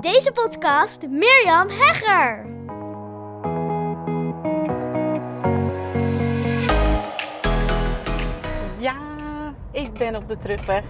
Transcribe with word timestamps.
Deze 0.00 0.32
podcast 0.32 1.08
Mirjam 1.08 1.68
Hegger. 1.68 2.46
Ja, 8.78 8.94
ik 9.70 9.92
ben 9.92 10.16
op 10.16 10.28
de 10.28 10.36
terugweg 10.36 10.84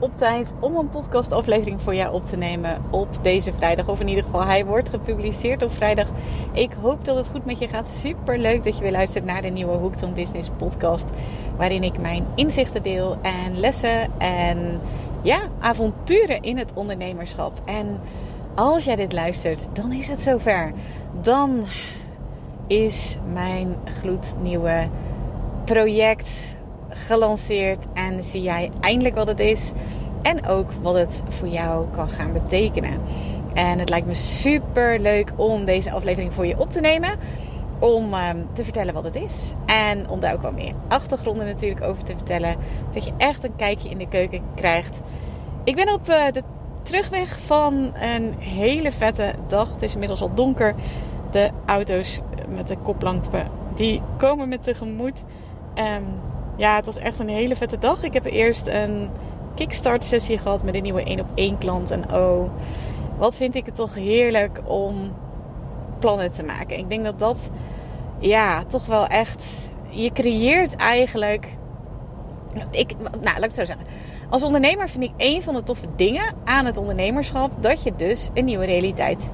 op 0.00 0.12
tijd 0.12 0.54
om 0.60 0.76
een 0.76 0.88
podcastaflevering 0.88 1.80
voor 1.80 1.94
jou 1.94 2.14
op 2.14 2.26
te 2.26 2.36
nemen 2.36 2.82
op 2.90 3.08
deze 3.22 3.52
vrijdag. 3.52 3.88
Of 3.88 4.00
in 4.00 4.08
ieder 4.08 4.24
geval, 4.24 4.44
hij 4.44 4.64
wordt 4.64 4.88
gepubliceerd 4.88 5.62
op 5.62 5.72
vrijdag. 5.72 6.08
Ik 6.52 6.72
hoop 6.80 7.04
dat 7.04 7.16
het 7.16 7.28
goed 7.28 7.44
met 7.44 7.58
je 7.58 7.68
gaat. 7.68 7.88
Super 7.88 8.38
leuk 8.38 8.64
dat 8.64 8.76
je 8.76 8.82
weer 8.82 8.92
luistert 8.92 9.24
naar 9.24 9.42
de 9.42 9.48
nieuwe 9.48 9.76
Hooked 9.76 10.02
on 10.02 10.14
Business 10.14 10.50
podcast. 10.56 11.08
Waarin 11.56 11.82
ik 11.82 12.00
mijn 12.00 12.26
inzichten 12.34 12.82
deel 12.82 13.18
en 13.22 13.60
lessen 13.60 14.10
en 14.18 14.80
ja, 15.22 15.38
avonturen 15.58 16.42
in 16.42 16.58
het 16.58 16.72
ondernemerschap. 16.74 17.60
En 17.64 18.00
als 18.58 18.84
jij 18.84 18.96
dit 18.96 19.12
luistert, 19.12 19.68
dan 19.72 19.92
is 19.92 20.06
het 20.06 20.22
zover. 20.22 20.72
Dan 21.22 21.64
is 22.66 23.18
mijn 23.32 23.76
gloednieuwe 24.00 24.88
project 25.64 26.56
gelanceerd 26.88 27.86
en 27.94 28.24
zie 28.24 28.42
jij 28.42 28.70
eindelijk 28.80 29.14
wat 29.14 29.26
het 29.26 29.40
is 29.40 29.72
en 30.22 30.46
ook 30.46 30.72
wat 30.72 30.94
het 30.94 31.22
voor 31.28 31.48
jou 31.48 31.86
kan 31.90 32.08
gaan 32.08 32.32
betekenen. 32.32 33.00
En 33.54 33.78
het 33.78 33.88
lijkt 33.88 34.06
me 34.06 34.14
super 34.14 35.00
leuk 35.00 35.32
om 35.36 35.64
deze 35.64 35.90
aflevering 35.90 36.32
voor 36.32 36.46
je 36.46 36.58
op 36.58 36.72
te 36.72 36.80
nemen. 36.80 37.18
Om 37.78 38.14
um, 38.14 38.46
te 38.52 38.64
vertellen 38.64 38.94
wat 38.94 39.04
het 39.04 39.16
is. 39.16 39.54
En 39.66 40.08
om 40.08 40.20
daar 40.20 40.34
ook 40.34 40.42
wat 40.42 40.54
meer 40.54 40.74
achtergronden 40.88 41.46
natuurlijk 41.46 41.84
over 41.84 42.02
te 42.02 42.16
vertellen. 42.16 42.56
Zodat 42.88 43.04
je 43.04 43.12
echt 43.16 43.44
een 43.44 43.56
kijkje 43.56 43.88
in 43.88 43.98
de 43.98 44.08
keuken 44.08 44.42
krijgt. 44.54 45.00
Ik 45.64 45.76
ben 45.76 45.92
op 45.92 46.08
uh, 46.08 46.26
de 46.32 46.42
terugweg 46.88 47.38
van 47.38 47.94
een 47.94 48.34
hele 48.38 48.92
vette 48.92 49.34
dag. 49.46 49.72
Het 49.72 49.82
is 49.82 49.92
inmiddels 49.92 50.20
al 50.20 50.34
donker. 50.34 50.74
De 51.30 51.50
auto's 51.66 52.20
met 52.48 52.68
de 52.68 52.76
koplampen 52.76 53.46
die 53.74 54.02
komen 54.16 54.48
me 54.48 54.58
tegemoet. 54.58 55.24
Um, 55.74 56.20
ja, 56.56 56.76
het 56.76 56.86
was 56.86 56.96
echt 56.96 57.18
een 57.18 57.28
hele 57.28 57.56
vette 57.56 57.78
dag. 57.78 58.02
Ik 58.02 58.12
heb 58.12 58.24
eerst 58.24 58.66
een 58.66 59.10
kickstart 59.54 60.04
sessie 60.04 60.38
gehad 60.38 60.64
met 60.64 60.74
een 60.74 60.82
nieuwe 60.82 61.02
1 61.02 61.20
op 61.20 61.30
1 61.34 61.58
klant. 61.58 61.90
En 61.90 62.12
oh, 62.12 62.50
wat 63.18 63.36
vind 63.36 63.54
ik 63.54 63.66
het 63.66 63.74
toch 63.74 63.94
heerlijk 63.94 64.60
om 64.64 65.14
plannen 65.98 66.30
te 66.30 66.42
maken. 66.42 66.78
Ik 66.78 66.88
denk 66.88 67.04
dat 67.04 67.18
dat, 67.18 67.50
ja, 68.18 68.64
toch 68.64 68.86
wel 68.86 69.06
echt... 69.06 69.72
Je 69.88 70.12
creëert 70.12 70.76
eigenlijk... 70.76 71.56
Ik, 72.70 72.94
nou, 72.98 73.22
laat 73.22 73.36
ik 73.36 73.42
het 73.42 73.54
zo 73.54 73.64
zeggen. 73.64 73.86
Als 74.30 74.42
ondernemer 74.42 74.88
vind 74.88 75.04
ik 75.04 75.12
een 75.16 75.42
van 75.42 75.54
de 75.54 75.62
toffe 75.62 75.86
dingen 75.96 76.34
aan 76.44 76.64
het 76.64 76.76
ondernemerschap... 76.76 77.62
dat 77.62 77.82
je 77.82 77.92
dus 77.96 78.28
een 78.34 78.44
nieuwe 78.44 78.64
realiteit 78.64 79.30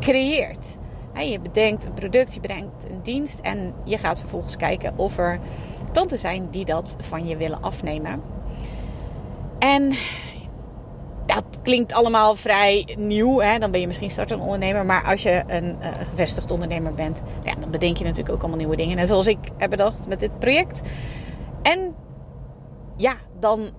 creëert. 0.00 0.78
Je 1.14 1.40
bedenkt 1.40 1.84
een 1.84 1.94
product, 1.94 2.34
je 2.34 2.40
bedenkt 2.40 2.84
een 2.90 3.00
dienst... 3.02 3.38
en 3.40 3.74
je 3.84 3.98
gaat 3.98 4.20
vervolgens 4.20 4.56
kijken 4.56 4.92
of 4.96 5.18
er 5.18 5.38
klanten 5.92 6.18
zijn 6.18 6.50
die 6.50 6.64
dat 6.64 6.96
van 7.00 7.26
je 7.26 7.36
willen 7.36 7.62
afnemen. 7.62 8.22
En 9.58 9.94
dat 11.26 11.44
klinkt 11.62 11.92
allemaal 11.92 12.34
vrij 12.34 12.96
nieuw. 12.98 13.40
Hè? 13.40 13.58
Dan 13.58 13.70
ben 13.70 13.80
je 13.80 13.86
misschien 13.86 14.10
startende 14.10 14.42
ondernemer. 14.42 14.86
Maar 14.86 15.04
als 15.04 15.22
je 15.22 15.42
een 15.46 15.64
uh, 15.64 15.86
gevestigd 16.10 16.50
ondernemer 16.50 16.94
bent, 16.94 17.22
ja, 17.42 17.54
dan 17.60 17.70
bedenk 17.70 17.96
je 17.96 18.04
natuurlijk 18.04 18.34
ook 18.34 18.40
allemaal 18.40 18.58
nieuwe 18.58 18.76
dingen. 18.76 18.98
En 18.98 19.06
zoals 19.06 19.26
ik 19.26 19.38
heb 19.56 19.70
bedacht 19.70 20.08
met 20.08 20.20
dit 20.20 20.38
project. 20.38 20.80
En 21.62 21.94
ja, 22.96 23.14
dan 23.40 23.70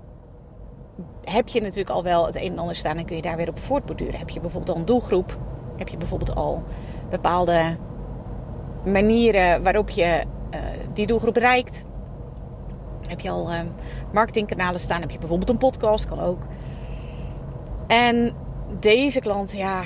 heb 1.32 1.48
je 1.48 1.62
natuurlijk 1.62 1.90
al 1.90 2.04
wel 2.04 2.26
het 2.26 2.36
een 2.36 2.52
en 2.52 2.60
ander 2.60 2.76
staan 2.76 2.98
en 2.98 3.06
kun 3.06 3.16
je 3.16 3.22
daar 3.22 3.38
weer 3.38 3.50
op 3.50 3.60
voortborduren. 3.60 4.20
Heb 4.20 4.30
je 4.30 4.40
bijvoorbeeld 4.40 4.76
al 4.76 4.80
een 4.80 4.86
doelgroep? 4.86 5.38
Heb 5.78 5.88
je 5.88 5.98
bijvoorbeeld 5.98 6.36
al 6.36 6.64
bepaalde 7.10 7.78
manieren 8.86 9.64
waarop 9.64 9.90
je 9.90 10.24
uh, 10.54 10.60
die 10.94 11.08
doelgroep 11.08 11.34
bereikt? 11.34 11.86
Heb 13.08 13.20
je 13.20 13.30
al 13.30 13.52
uh, 13.52 13.60
marketingkanalen 14.14 14.80
staan? 14.80 15.02
Heb 15.02 15.12
je 15.12 15.18
bijvoorbeeld 15.18 15.50
een 15.50 15.58
podcast? 15.58 16.06
Kan 16.06 16.20
ook. 16.20 16.42
En 17.88 18.36
deze 18.80 19.20
klant, 19.20 19.54
ja, 19.54 19.84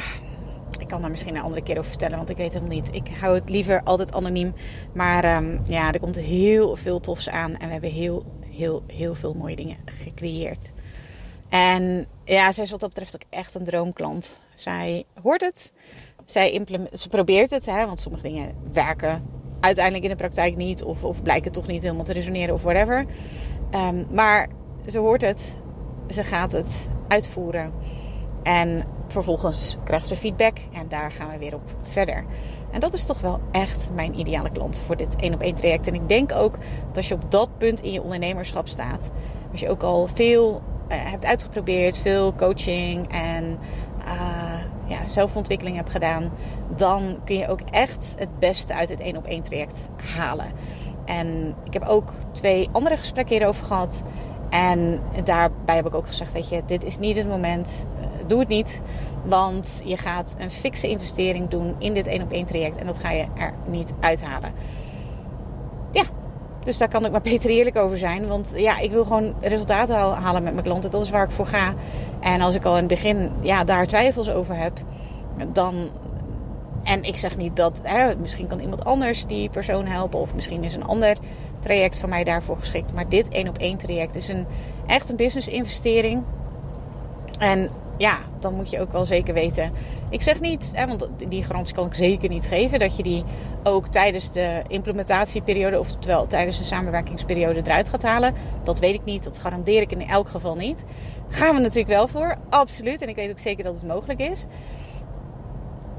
ik 0.80 0.88
kan 0.88 1.02
daar 1.02 1.10
misschien 1.10 1.36
een 1.36 1.42
andere 1.42 1.64
keer 1.64 1.78
over 1.78 1.90
vertellen, 1.90 2.18
want 2.18 2.30
ik 2.30 2.38
weet 2.38 2.54
het 2.54 2.68
niet. 2.68 2.90
Ik 2.92 3.08
hou 3.20 3.36
het 3.36 3.50
liever 3.50 3.82
altijd 3.84 4.14
anoniem. 4.14 4.54
Maar 4.94 5.36
um, 5.36 5.62
ja, 5.68 5.92
er 5.92 6.00
komt 6.00 6.16
heel 6.16 6.76
veel 6.76 7.00
tofs 7.00 7.30
aan 7.30 7.56
en 7.56 7.66
we 7.66 7.72
hebben 7.72 7.92
heel, 7.92 8.24
heel, 8.50 8.84
heel 8.88 9.16
veel 9.16 9.34
mooie 9.34 9.56
dingen 9.56 9.78
gecreëerd. 9.86 10.74
En 11.54 12.08
ja, 12.24 12.52
zij 12.52 12.64
is 12.64 12.72
wat 12.72 12.80
dat 12.80 12.90
betreft 12.90 13.16
ook 13.16 13.30
echt 13.30 13.56
een 13.56 13.64
droomklant. 13.64 14.42
Zij 14.54 15.04
hoort 15.22 15.42
het. 15.42 15.74
Zij 16.26 16.66
ze 16.94 17.10
probeert 17.10 17.50
het, 17.50 17.66
hè, 17.66 17.86
want 17.86 18.00
sommige 18.00 18.24
dingen 18.24 18.56
werken 18.72 19.24
uiteindelijk 19.60 20.04
in 20.04 20.10
de 20.10 20.16
praktijk 20.16 20.56
niet. 20.56 20.84
Of, 20.84 21.04
of 21.04 21.22
blijken 21.22 21.52
toch 21.52 21.68
niet 21.68 21.82
helemaal 21.82 22.04
te 22.04 22.14
resoneren 22.14 22.54
of 22.54 22.64
whatever. 22.64 23.06
Um, 23.72 24.08
maar 24.12 24.50
ze 24.88 25.00
hoort 25.00 25.22
het. 25.22 25.58
Ze 26.08 26.24
gaat 26.24 26.52
het 26.52 26.90
uitvoeren. 27.08 27.74
En 28.44 28.84
vervolgens 29.08 29.78
krijgt 29.84 30.08
ze 30.08 30.16
feedback. 30.16 30.58
En 30.72 30.88
daar 30.88 31.12
gaan 31.12 31.32
we 31.32 31.38
weer 31.38 31.56
op 31.56 31.76
verder. 31.82 32.26
En 32.72 32.80
dat 32.80 32.94
is 32.94 33.06
toch 33.06 33.20
wel 33.20 33.40
echt 33.52 33.90
mijn 33.94 34.20
ideale 34.20 34.52
klant 34.52 34.84
voor 34.86 34.96
dit 34.96 35.16
één 35.16 35.34
op 35.34 35.42
één 35.42 35.56
traject. 35.56 35.88
En 35.88 35.94
ik 35.94 36.08
denk 36.08 36.32
ook 36.32 36.58
dat 36.88 36.98
als 36.98 37.08
je 37.08 37.14
op 37.14 37.32
dat 37.32 37.58
punt 37.58 37.82
in 37.82 37.92
je 37.92 38.02
ondernemerschap 38.02 38.68
staat. 38.68 39.12
Als 39.52 39.60
je 39.60 39.70
ook 39.70 39.84
al 39.84 40.08
veel 40.08 40.62
hebt 40.88 41.26
uitgeprobeerd. 41.26 41.98
Veel 41.98 42.34
coaching 42.36 43.12
en... 43.12 43.60
Uh, 44.06 44.44
ja, 44.88 45.06
zelfontwikkeling 45.06 45.76
hebt 45.76 45.90
gedaan, 45.90 46.32
dan 46.76 47.20
kun 47.26 47.38
je 47.38 47.48
ook 47.48 47.62
echt 47.72 48.16
het 48.18 48.40
beste 48.40 48.74
uit 48.74 48.90
het 48.90 49.00
één 49.00 49.18
op 49.18 49.26
één 49.26 49.44
traject 49.44 49.90
halen. 49.96 50.52
En 51.06 51.56
ik 51.64 51.74
heb 51.74 51.88
ook 51.88 52.14
twee 52.32 52.70
andere 52.72 52.98
gesprekken 52.98 53.36
hierover 53.36 53.66
gehad. 53.66 54.04
En 54.50 55.00
daarbij 55.24 55.76
heb 55.76 55.86
ik 55.86 55.96
ook 55.96 56.08
gezegd: 56.08 56.32
Weet 56.32 56.50
je, 56.50 56.62
dit 56.66 56.84
is 56.84 56.98
niet 56.98 57.18
het 57.18 57.28
moment. 57.28 57.86
Doe 58.28 58.40
het 58.40 58.48
niet. 58.48 58.82
Want 59.26 59.82
je 59.86 59.98
gaat 59.98 60.36
een 60.38 60.52
fikse 60.52 60.90
investering 60.90 61.50
doen 61.50 61.76
in 61.78 61.94
dit 61.94 62.08
één 62.08 62.22
op 62.22 62.32
één 62.32 62.46
traject. 62.46 62.78
En 62.78 62.86
dat 62.86 62.98
ga 62.98 63.12
je 63.12 63.26
er 63.38 63.54
niet 63.66 63.94
uithalen. 64.00 64.54
Dus 66.64 66.78
daar 66.78 66.90
kan 66.90 67.06
ik 67.06 67.12
maar 67.12 67.22
beter 67.32 67.50
eerlijk 67.50 67.78
over 67.78 67.98
zijn. 67.98 68.28
Want 68.28 68.54
ja, 68.56 68.80
ik 68.80 68.92
wil 68.92 69.04
gewoon 69.04 69.34
resultaten 69.42 69.96
halen 69.96 70.44
met 70.44 70.54
mijn 70.54 70.66
klanten. 70.66 70.92
Dat 70.92 71.04
is 71.04 71.10
waar 71.10 71.24
ik 71.24 71.32
voor 71.32 71.46
ga. 71.46 71.74
En 72.20 72.42
als 72.42 72.56
ik 72.56 72.66
al 72.66 72.74
in 72.74 72.80
het 72.80 72.88
begin 72.88 73.32
ja, 73.42 73.64
daar 73.64 73.88
twijfels 73.88 74.30
over 74.30 74.56
heb, 74.56 74.80
dan. 75.52 75.90
En 76.84 77.04
ik 77.04 77.18
zeg 77.18 77.38
niet 77.38 77.56
dat. 77.56 77.80
Hè, 77.84 78.16
misschien 78.16 78.48
kan 78.48 78.60
iemand 78.60 78.86
anders 78.86 79.26
die 79.26 79.50
persoon 79.50 79.86
helpen. 79.86 80.20
Of 80.20 80.34
misschien 80.34 80.64
is 80.64 80.76
een 80.76 80.86
ander 80.86 81.18
traject 81.60 82.00
van 82.00 82.10
mij 82.10 82.24
daarvoor 82.24 82.58
geschikt. 82.58 82.94
Maar 82.94 83.10
dit 83.10 83.30
één 83.30 83.48
op 83.48 83.58
één 83.58 83.78
traject 83.78 84.16
is 84.16 84.28
een, 84.28 84.46
echt 84.88 85.10
een 85.10 85.16
business 85.16 85.48
investering. 85.48 86.24
En 87.40 87.70
ja, 87.98 88.18
dan 88.40 88.54
moet 88.54 88.70
je 88.70 88.80
ook 88.80 88.92
wel 88.92 89.06
zeker 89.06 89.34
weten. 89.34 89.72
Ik 90.10 90.22
zeg 90.22 90.40
niet, 90.40 90.72
hè, 90.76 90.88
want 90.88 91.08
die 91.28 91.44
garantie 91.44 91.76
kan 91.76 91.86
ik 91.86 91.94
zeker 91.94 92.30
niet 92.30 92.48
geven, 92.48 92.80
dat 92.80 92.96
je 92.96 93.04
die 93.04 93.24
ook 93.64 93.88
tijdens 93.88 94.32
de 94.32 94.62
implementatieperiode, 94.68 95.80
oftewel 95.80 96.28
tijdens 96.28 96.58
de 96.58 96.64
samenwerkingsperiode 96.64 97.62
eruit 97.64 97.90
gaat 97.90 98.04
halen. 98.04 98.34
Dat 98.64 98.80
weet 98.80 98.94
ik 98.94 99.06
niet, 99.06 99.24
dat 99.24 99.40
garandeer 99.40 99.82
ik 99.82 99.92
in 99.92 100.08
elk 100.08 100.30
geval 100.30 100.56
niet. 100.56 100.86
Gaan 101.30 101.56
we 101.56 101.62
natuurlijk 101.62 101.88
wel 101.88 102.08
voor, 102.08 102.38
absoluut. 102.50 103.02
En 103.02 103.10
ik 103.10 103.16
weet 103.16 103.30
ook 103.30 103.40
zeker 103.40 103.64
dat 103.64 103.74
het 103.74 103.88
mogelijk 103.88 104.20
is. 104.20 104.46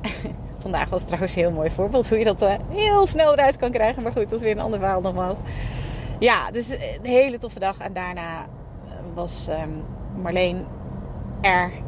Vandaag 0.59 0.88
was 0.88 1.05
trouwens 1.05 1.34
een 1.34 1.43
heel 1.43 1.50
mooi 1.50 1.71
voorbeeld 1.71 2.09
hoe 2.09 2.19
je 2.19 2.25
dat 2.25 2.43
uh, 2.43 2.55
heel 2.69 3.06
snel 3.06 3.32
eruit 3.32 3.56
kan 3.56 3.71
krijgen. 3.71 4.03
Maar 4.03 4.12
goed, 4.12 4.28
dat 4.28 4.38
is 4.38 4.44
weer 4.44 4.56
een 4.56 4.62
ander 4.62 4.78
verhaal 4.78 5.00
nogmaals. 5.00 5.38
Ja, 6.19 6.50
dus 6.50 6.71
een 6.71 7.11
hele 7.11 7.38
toffe 7.38 7.59
dag. 7.59 7.78
En 7.78 7.93
daarna 7.93 8.47
was 9.15 9.49
um, 9.49 9.82
Marleen 10.22 10.66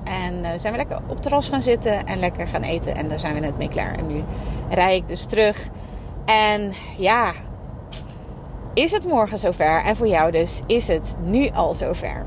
En 0.04 0.34
uh, 0.42 0.48
zijn 0.56 0.72
we 0.72 0.78
lekker 0.78 0.96
op 0.96 1.08
het 1.08 1.22
terras 1.22 1.48
gaan 1.48 1.62
zitten 1.62 2.06
en 2.06 2.18
lekker 2.18 2.48
gaan 2.48 2.62
eten. 2.62 2.94
En 2.94 3.08
daar 3.08 3.18
zijn 3.18 3.34
we 3.34 3.40
net 3.40 3.58
mee 3.58 3.68
klaar. 3.68 3.94
En 3.98 4.06
nu 4.06 4.22
rij 4.70 4.96
ik 4.96 5.08
dus 5.08 5.26
terug. 5.26 5.68
En 6.24 6.72
ja, 6.96 7.32
is 8.74 8.92
het 8.92 9.06
morgen 9.06 9.38
zover? 9.38 9.82
En 9.84 9.96
voor 9.96 10.08
jou 10.08 10.30
dus 10.30 10.62
is 10.66 10.88
het 10.88 11.16
nu 11.20 11.48
al 11.48 11.74
zover. 11.74 12.26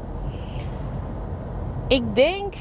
Ik 1.88 2.16
denk, 2.16 2.54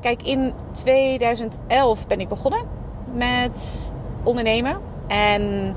kijk, 0.00 0.22
in 0.22 0.52
2011 0.72 2.06
ben 2.06 2.20
ik 2.20 2.28
begonnen 2.28 2.66
met 3.12 3.92
ondernemen. 4.22 4.80
En 5.06 5.74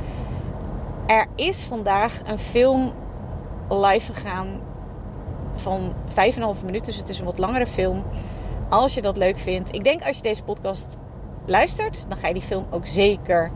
er 1.07 1.25
is 1.35 1.63
vandaag 1.63 2.21
een 2.25 2.39
film 2.39 2.91
live 3.69 4.13
gegaan 4.13 4.59
van 5.61 5.93
5,5 6.09 6.65
minuten. 6.65 6.91
Dus 6.91 6.97
het 6.97 7.09
is 7.09 7.19
een 7.19 7.25
wat 7.25 7.37
langere 7.37 7.67
film. 7.67 8.03
Als 8.69 8.93
je 8.93 9.01
dat 9.01 9.17
leuk 9.17 9.39
vindt. 9.39 9.73
Ik 9.73 9.83
denk 9.83 10.05
als 10.05 10.15
je 10.15 10.23
deze 10.23 10.43
podcast 10.43 10.97
luistert, 11.45 12.05
dan 12.07 12.17
ga 12.17 12.27
je 12.27 12.33
die 12.33 12.43
film 12.43 12.65
ook 12.69 12.85
zeker, 12.85 13.51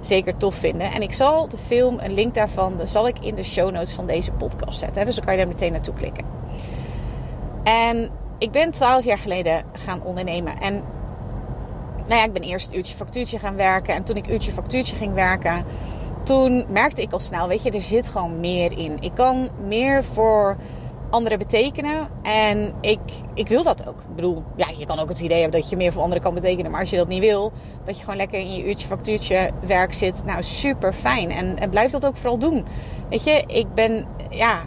zeker 0.00 0.36
tof 0.36 0.54
vinden. 0.54 0.92
En 0.92 1.02
ik 1.02 1.12
zal 1.12 1.48
de 1.48 1.58
film, 1.58 1.98
een 1.98 2.14
link 2.14 2.34
daarvan, 2.34 2.80
zal 2.84 3.08
ik 3.08 3.18
in 3.18 3.34
de 3.34 3.42
show 3.42 3.70
notes 3.70 3.92
van 3.92 4.06
deze 4.06 4.32
podcast 4.32 4.78
zetten. 4.78 5.04
Dus 5.04 5.14
dan 5.14 5.24
kan 5.24 5.34
je 5.34 5.40
daar 5.40 5.48
meteen 5.48 5.72
naartoe 5.72 5.94
klikken. 5.94 6.24
En 7.64 8.10
ik 8.38 8.50
ben 8.50 8.70
12 8.70 9.04
jaar 9.04 9.18
geleden 9.18 9.64
gaan 9.72 10.02
ondernemen. 10.02 10.60
En 10.60 10.82
nou 11.96 12.20
ja, 12.20 12.24
ik 12.24 12.32
ben 12.32 12.42
eerst 12.42 12.74
uurtje 12.74 12.96
factuurtje 12.96 13.38
gaan 13.38 13.56
werken. 13.56 13.94
En 13.94 14.02
toen 14.02 14.16
ik 14.16 14.28
uurtje 14.28 14.52
factuurtje 14.52 14.96
ging 14.96 15.14
werken, 15.14 15.64
toen 16.22 16.64
merkte 16.68 17.02
ik 17.02 17.12
al 17.12 17.18
snel, 17.18 17.48
weet 17.48 17.62
je, 17.62 17.70
er 17.70 17.82
zit 17.82 18.08
gewoon 18.08 18.40
meer 18.40 18.78
in. 18.78 18.96
Ik 19.00 19.14
kan 19.14 19.48
meer 19.66 20.04
voor 20.04 20.56
anderen 21.10 21.38
betekenen. 21.38 22.08
En 22.22 22.74
ik, 22.80 23.00
ik 23.34 23.48
wil 23.48 23.62
dat 23.62 23.88
ook. 23.88 23.98
Ik 23.98 24.14
bedoel, 24.14 24.42
ja, 24.56 24.66
je 24.78 24.86
kan 24.86 24.98
ook 24.98 25.08
het 25.08 25.20
idee 25.20 25.40
hebben 25.40 25.60
dat 25.60 25.70
je 25.70 25.76
meer 25.76 25.92
voor 25.92 26.02
anderen 26.02 26.22
kan 26.22 26.34
betekenen. 26.34 26.70
Maar 26.70 26.80
als 26.80 26.90
je 26.90 26.96
dat 26.96 27.08
niet 27.08 27.20
wil, 27.20 27.52
dat 27.84 27.96
je 27.96 28.02
gewoon 28.02 28.18
lekker 28.18 28.38
in 28.38 28.54
je 28.54 28.68
uurtje 28.68 28.88
factuurtje 28.88 29.50
werk 29.66 29.94
zit. 29.94 30.24
Nou, 30.24 30.42
super 30.42 30.92
fijn. 30.92 31.30
En, 31.30 31.58
en 31.58 31.70
blijf 31.70 31.90
dat 31.90 32.06
ook 32.06 32.16
vooral 32.16 32.38
doen. 32.38 32.64
Weet 33.08 33.24
je, 33.24 33.44
ik 33.46 33.74
ben, 33.74 34.06
ja, 34.30 34.60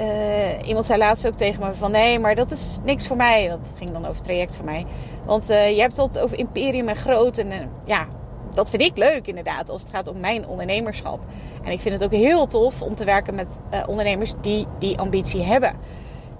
uh, 0.00 0.68
iemand 0.68 0.86
zei 0.86 0.98
laatst 0.98 1.26
ook 1.26 1.34
tegen 1.34 1.66
me 1.66 1.74
van 1.74 1.90
nee, 1.90 2.18
maar 2.18 2.34
dat 2.34 2.50
is 2.50 2.78
niks 2.84 3.06
voor 3.06 3.16
mij. 3.16 3.48
Dat 3.48 3.74
ging 3.78 3.90
dan 3.90 4.06
over 4.06 4.22
traject 4.22 4.56
voor 4.56 4.64
mij. 4.64 4.86
Want 5.24 5.50
uh, 5.50 5.70
je 5.70 5.80
hebt 5.80 5.96
het 5.96 6.18
over 6.18 6.38
imperium 6.38 6.88
en 6.88 6.96
groot. 6.96 7.38
En 7.38 7.46
uh, 7.46 7.56
ja, 7.84 8.06
dat 8.58 8.70
vind 8.70 8.82
ik 8.82 8.96
leuk 8.96 9.26
inderdaad 9.26 9.70
als 9.70 9.82
het 9.82 9.90
gaat 9.90 10.08
om 10.08 10.20
mijn 10.20 10.46
ondernemerschap. 10.46 11.20
En 11.64 11.72
ik 11.72 11.80
vind 11.80 11.94
het 11.94 12.04
ook 12.04 12.18
heel 12.18 12.46
tof 12.46 12.82
om 12.82 12.94
te 12.94 13.04
werken 13.04 13.34
met 13.34 13.46
ondernemers 13.86 14.32
die 14.40 14.66
die 14.78 14.98
ambitie 14.98 15.42
hebben. 15.42 15.76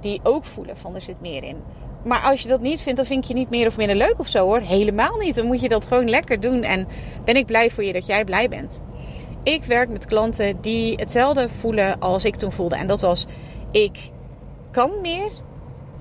Die 0.01 0.21
ook 0.23 0.45
voelen 0.45 0.77
van 0.77 0.95
er 0.95 1.01
zit 1.01 1.21
meer 1.21 1.45
in. 1.45 1.57
Maar 2.05 2.21
als 2.21 2.43
je 2.43 2.49
dat 2.49 2.61
niet 2.61 2.81
vindt, 2.81 2.99
dan 2.99 3.07
vind 3.07 3.29
je 3.29 3.35
niet 3.35 3.51
meer 3.51 3.67
of 3.67 3.77
minder 3.77 3.97
leuk 3.97 4.15
of 4.19 4.27
zo 4.27 4.45
hoor. 4.45 4.61
Helemaal 4.61 5.17
niet. 5.19 5.35
Dan 5.35 5.47
moet 5.47 5.61
je 5.61 5.69
dat 5.69 5.87
gewoon 5.87 6.09
lekker 6.09 6.41
doen. 6.41 6.63
En 6.63 6.89
ben 7.25 7.37
ik 7.37 7.47
blij 7.47 7.71
voor 7.71 7.85
je 7.85 7.93
dat 7.93 8.07
jij 8.07 8.25
blij 8.25 8.49
bent. 8.49 8.83
Ik 9.43 9.65
werk 9.65 9.89
met 9.89 10.07
klanten 10.07 10.61
die 10.61 10.95
hetzelfde 10.95 11.49
voelen 11.61 11.99
als 11.99 12.25
ik 12.25 12.37
toen 12.37 12.53
voelde. 12.53 12.77
En 12.77 12.87
dat 12.87 13.01
was 13.01 13.27
ik 13.71 14.11
kan 14.71 15.01
meer 15.01 15.31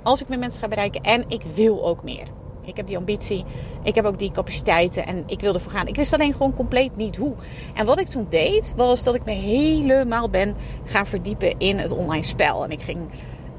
als 0.04 0.22
ik 0.22 0.28
meer 0.28 0.40
mensen 0.40 0.62
ga 0.62 0.68
bereiken 0.68 1.02
en 1.02 1.24
ik 1.28 1.42
wil 1.56 1.86
ook 1.88 2.04
meer. 2.04 2.28
Ik 2.68 2.78
heb 2.78 2.88
die 2.88 2.98
ambitie, 2.98 3.46
ik 3.84 3.96
heb 3.96 4.06
ook 4.06 4.20
die 4.20 4.32
capaciteiten 4.32 5.06
en 5.06 5.24
ik 5.26 5.40
wil 5.40 5.54
ervoor 5.54 5.72
gaan. 5.72 5.88
Ik 5.88 5.96
wist 5.96 6.14
alleen 6.14 6.34
gewoon 6.34 6.54
compleet 6.54 6.96
niet 6.96 7.18
hoe. 7.18 7.34
En 7.74 7.86
wat 7.86 8.00
ik 8.00 8.08
toen 8.08 8.28
deed, 8.30 8.74
was 8.76 9.04
dat 9.04 9.16
ik 9.16 9.26
me 9.26 9.32
helemaal 9.32 10.30
ben 10.30 10.56
gaan 10.84 11.08
verdiepen 11.08 11.54
in 11.58 11.80
het 11.80 11.92
online 11.92 12.24
spel. 12.24 12.64
En 12.64 12.72
ik 12.72 12.82
ging 12.82 13.00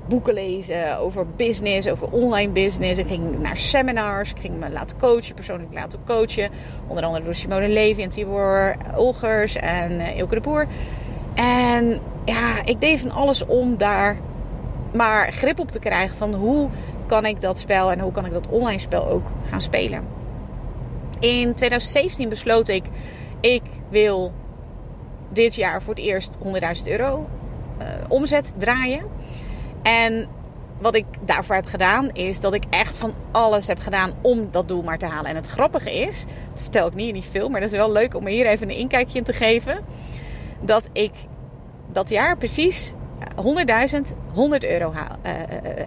boeken 0.09 0.35
lezen 0.35 0.99
over 0.99 1.27
business, 1.37 1.89
over 1.89 2.09
online 2.11 2.53
business. 2.53 2.99
Ik 2.99 3.07
ging 3.07 3.39
naar 3.39 3.57
seminars, 3.57 4.31
ik 4.31 4.41
ging 4.41 4.59
me 4.59 4.71
laten 4.71 4.99
coachen, 4.99 5.35
persoonlijk 5.35 5.73
laten 5.73 5.99
coachen. 6.07 6.51
Onder 6.87 7.05
andere 7.05 7.25
door 7.25 7.35
Simone 7.35 7.69
Levy 7.69 8.03
en 8.03 8.09
Tibor 8.09 8.77
Olgers 8.97 9.57
en 9.57 9.93
uh, 9.93 10.17
Ilke 10.17 10.35
de 10.35 10.41
Boer. 10.41 10.67
En 11.35 12.01
ja, 12.25 12.65
ik 12.65 12.81
deed 12.81 13.01
van 13.01 13.11
alles 13.11 13.47
om 13.47 13.77
daar 13.77 14.17
maar 14.93 15.33
grip 15.33 15.59
op 15.59 15.71
te 15.71 15.79
krijgen 15.79 16.17
van 16.17 16.35
hoe 16.35 16.69
kan 17.09 17.27
ik 17.27 17.41
dat 17.41 17.59
spel 17.59 17.91
en 17.91 18.01
hoe 18.01 18.13
kan 18.13 18.27
ik 18.27 18.33
dat 18.33 18.49
online 18.49 18.79
spel 18.79 19.09
ook 19.09 19.27
gaan 19.51 19.61
spelen. 19.61 20.03
In 21.21 21.55
2017 21.55 22.29
besloot 22.29 22.69
ik, 22.69 22.85
ik 23.41 23.63
wil 23.89 24.33
dit 25.29 25.55
jaar 25.55 25.83
voor 25.83 25.95
het 25.95 26.03
eerst 26.03 26.39
100.000 26.45 26.51
euro 26.85 27.29
uh, 27.81 27.87
omzet 28.09 28.55
draaien. 28.57 29.07
En 29.83 30.27
wat 30.79 30.95
ik 30.95 31.05
daarvoor 31.21 31.55
heb 31.55 31.67
gedaan, 31.67 32.11
is 32.11 32.41
dat 32.41 32.55
ik 32.55 32.65
echt 32.71 32.99
van 32.99 33.15
alles 33.31 33.67
heb 33.67 33.79
gedaan 33.79 34.13
om 34.21 34.49
dat 34.51 34.69
doel 34.69 34.83
maar 34.83 34.99
te 34.99 35.07
halen. 35.07 35.31
En 35.31 35.37
het 35.37 35.47
grappige 35.47 35.93
is, 35.93 36.25
dat 36.49 36.61
vertel 36.61 36.87
ik 36.87 36.95
niet 36.95 37.09
in 37.09 37.13
die 37.13 37.31
film, 37.31 37.51
maar 37.51 37.61
dat 37.61 37.73
is 37.73 37.79
wel 37.79 37.93
leuk 37.93 38.15
om 38.15 38.27
hier 38.27 38.47
even 38.47 38.71
een 38.71 38.77
inkijkje 38.77 39.19
in 39.19 39.25
te 39.25 39.33
geven. 39.33 39.85
Dat 40.61 40.89
ik 40.93 41.13
dat 41.93 42.09
jaar 42.09 42.37
precies 42.37 42.93
100.000, 43.19 44.17
100 44.35 44.65
euro 44.65 44.93
uh, 44.93 45.33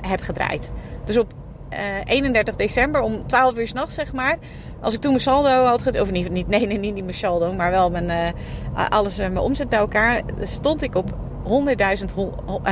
heb 0.01 0.22
gedraaid. 0.22 0.72
Dus 1.04 1.18
op 1.18 1.33
uh, 1.74 1.80
31 2.06 2.56
december 2.56 3.01
om 3.01 3.28
12 3.28 3.57
uur 3.57 3.68
s'nachts, 3.68 3.95
zeg 3.95 4.13
maar. 4.13 4.38
Als 4.81 4.94
ik 4.94 5.01
toen 5.01 5.12
mijn 5.12 5.24
saldo 5.24 5.63
had 5.63 5.83
gedaan, 5.83 6.01
of 6.01 6.12
niet, 6.12 6.30
niet, 6.30 6.48
nee, 6.48 6.68
nee, 6.68 6.78
niet 6.78 7.04
mijn 7.04 7.13
saldo, 7.13 7.54
maar 7.54 7.72
wel 7.72 7.89
mijn, 7.89 8.33
alles, 8.89 9.18
mijn 9.18 9.38
omzet 9.38 9.69
bij 9.69 9.80
elkaar, 9.80 10.22
stond 10.42 10.81
ik 10.81 10.95
op 10.95 11.13
100.000 11.44 12.16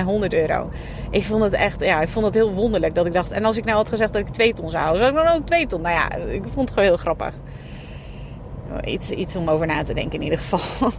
100 0.03 0.33
euro. 0.33 0.69
Ik 1.09 1.23
vond 1.23 1.43
het 1.43 1.53
echt, 1.53 1.79
ja, 1.83 2.01
ik 2.01 2.09
vond 2.09 2.25
het 2.25 2.33
heel 2.33 2.53
wonderlijk 2.53 2.95
dat 2.95 3.05
ik 3.05 3.13
dacht. 3.13 3.31
En 3.31 3.45
als 3.45 3.57
ik 3.57 3.65
nou 3.65 3.77
had 3.77 3.89
gezegd 3.89 4.13
dat 4.13 4.21
ik 4.21 4.27
2 4.27 4.53
ton 4.53 4.69
zou 4.69 4.83
houden, 4.83 5.05
zou 5.05 5.17
ik 5.17 5.25
dan 5.25 5.35
ook 5.35 5.45
2 5.45 5.65
ton? 5.65 5.81
Nou 5.81 5.95
ja, 5.95 6.15
ik 6.15 6.41
vond 6.41 6.59
het 6.59 6.69
gewoon 6.69 6.83
heel 6.83 6.97
grappig. 6.97 7.33
Iets, 8.83 9.11
iets 9.11 9.35
om 9.35 9.49
over 9.49 9.67
na 9.67 9.81
te 9.81 9.93
denken 9.93 10.19
in 10.19 10.23
ieder 10.23 10.39
geval. 10.39 10.91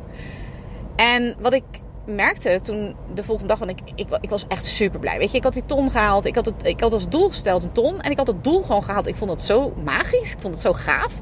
En 0.97 1.35
wat 1.39 1.53
ik 1.53 1.65
merkte 2.11 2.59
toen 2.63 2.97
de 3.15 3.25
volgende 3.25 3.49
dag, 3.49 3.59
want 3.59 3.71
ik, 3.71 3.81
ik, 3.95 4.07
ik, 4.21 4.31
was 4.31 4.45
echt 4.49 4.65
super 4.65 5.01
blij. 5.01 5.19
Weet 5.19 5.31
je, 5.31 5.37
ik 5.37 5.45
had 5.45 5.53
die 5.53 5.67
ton 5.67 5.91
gehaald. 5.91 6.25
Ik 6.25 6.35
had, 6.35 6.47
het, 6.47 6.67
ik 6.67 6.81
had 6.81 6.93
als 6.93 7.09
doel 7.09 7.29
gesteld 7.29 7.65
een 7.65 7.73
ton. 7.73 8.01
En 8.01 8.11
ik 8.11 8.17
had 8.17 8.27
het 8.27 8.45
doel 8.45 8.63
gewoon 8.63 8.85
gehaald. 8.85 9.07
Ik 9.07 9.17
vond 9.17 9.31
het 9.31 9.41
zo 9.41 9.73
magisch. 9.85 10.33
Ik 10.33 10.41
vond 10.41 10.55
het 10.55 10.63
zo 10.63 10.73
gaaf. 10.73 11.15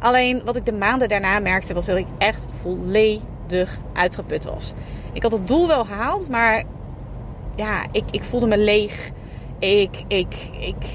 Alleen 0.00 0.42
wat 0.44 0.56
ik 0.56 0.66
de 0.66 0.72
maanden 0.72 1.08
daarna 1.08 1.38
merkte, 1.38 1.74
was 1.74 1.86
dat 1.86 1.96
ik 1.96 2.06
echt 2.18 2.46
volledig 2.62 3.78
uitgeput 3.92 4.44
was. 4.44 4.72
Ik 5.12 5.22
had 5.22 5.32
het 5.32 5.46
doel 5.46 5.66
wel 5.66 5.84
gehaald, 5.84 6.28
maar 6.28 6.64
ja, 7.56 7.82
ik, 7.92 8.04
ik 8.10 8.24
voelde 8.24 8.46
me 8.46 8.58
leeg. 8.58 9.10
Ik, 9.58 10.04
ik, 10.08 10.34
ik, 10.60 10.86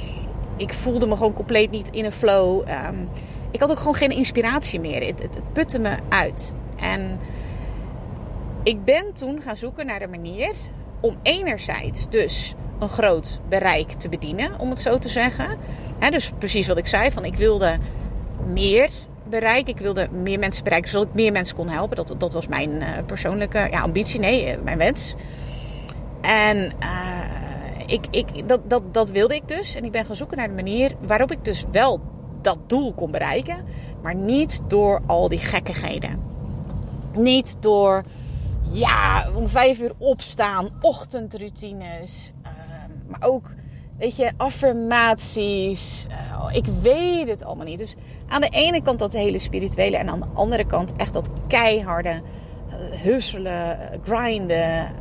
ik 0.58 0.74
voelde 0.74 1.08
me 1.08 1.16
gewoon 1.16 1.34
compleet 1.34 1.72
niet 1.72 1.90
in 1.92 2.06
een 2.06 2.12
flow. 2.12 2.60
Um, 2.60 3.10
ik 3.52 3.60
had 3.60 3.72
ook 3.72 3.78
gewoon 3.78 3.96
geen 3.96 4.12
inspiratie 4.12 4.80
meer. 4.80 5.06
Het, 5.06 5.22
het, 5.22 5.36
het 5.36 5.54
putte 5.54 5.80
me 5.80 5.96
uit. 6.10 6.54
En 6.78 7.20
ik 8.66 8.84
ben 8.84 9.14
toen 9.14 9.42
gaan 9.42 9.56
zoeken 9.56 9.86
naar 9.86 10.02
een 10.02 10.10
manier 10.10 10.54
om 11.00 11.18
enerzijds 11.22 12.10
dus 12.10 12.54
een 12.80 12.90
groot 12.90 13.40
bereik 13.50 13.92
te 13.92 14.10
bedienen, 14.10 14.60
om 14.60 14.70
het 14.70 14.80
zo 14.80 14.98
te 14.98 15.10
zeggen. 15.10 15.58
dus 16.10 16.32
precies 16.38 16.68
wat 16.68 16.78
ik 16.78 16.88
zei, 16.88 17.12
van 17.12 17.26
ik 17.26 17.36
wilde 17.36 17.78
meer 18.46 18.90
bereik. 19.30 19.68
Ik 19.68 19.78
wilde 19.78 20.08
meer 20.12 20.40
mensen 20.40 20.64
bereiken, 20.64 20.90
zodat 20.92 21.08
ik 21.08 21.14
meer 21.14 21.32
mensen 21.32 21.56
kon 21.56 21.70
helpen. 21.70 21.96
Dat, 21.96 22.16
dat 22.18 22.34
was 22.34 22.48
mijn 22.48 22.70
uh, 22.70 22.88
persoonlijke 23.06 23.68
ja, 23.72 23.82
ambitie, 23.82 24.20
nee, 24.20 24.52
uh, 24.52 24.64
mijn 24.64 24.78
wens. 24.78 25.16
En 26.22 26.58
uh, 26.58 27.84
ik, 27.86 28.06
ik, 28.12 28.48
dat, 28.48 28.70
dat, 28.70 28.94
dat 28.94 29.10
wilde 29.10 29.36
ik 29.36 29.48
dus. 29.48 29.76
En 29.76 29.86
ik 29.86 29.92
ben 29.92 30.06
gaan 30.06 30.16
zoeken 30.16 30.38
naar 30.38 30.48
de 30.48 30.54
manier 30.54 30.92
waarop 31.06 31.32
ik 31.32 31.46
dus 31.46 31.66
wel 31.72 32.02
dat 32.42 32.58
doel 32.68 32.94
kon 32.94 33.12
bereiken. 33.12 33.66
Maar 34.02 34.16
niet 34.16 34.62
door 34.68 35.02
al 35.06 35.30
die 35.30 35.40
gekkigheden. 35.40 36.20
Niet 37.14 37.58
door 37.60 38.04
ja, 38.68 39.30
om 39.36 39.48
vijf 39.48 39.80
uur 39.80 39.94
opstaan, 39.98 40.70
ochtendroutines. 40.82 42.32
Uh, 42.44 42.50
maar 43.08 43.30
ook, 43.30 43.54
weet 43.98 44.16
je, 44.16 44.32
affirmaties. 44.38 46.08
Uh, 46.10 46.48
ik 46.52 46.66
weet 46.82 47.28
het 47.28 47.44
allemaal 47.44 47.66
niet. 47.66 47.78
Dus 47.78 47.96
aan 48.28 48.42
de 48.42 48.50
ene 48.50 48.82
kant 48.82 49.00
dat 49.00 49.14
hele 49.14 49.40
spirituele. 49.40 49.98
En 49.98 50.10
aan 50.10 50.20
de 50.20 50.28
andere 50.34 50.66
kant 50.66 50.96
echt 50.96 51.14
dat 51.14 51.30
keiharde 51.48 52.22
uh, 52.70 53.02
husselen, 53.02 53.78
grinden. 54.04 54.92